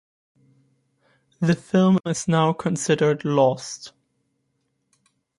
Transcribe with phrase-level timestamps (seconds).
[1.41, 3.93] The film is now considered lost.